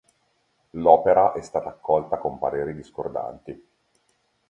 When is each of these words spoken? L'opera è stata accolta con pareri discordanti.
L'opera 0.71 1.33
è 1.33 1.41
stata 1.43 1.69
accolta 1.69 2.17
con 2.17 2.39
pareri 2.39 2.73
discordanti. 2.73 3.65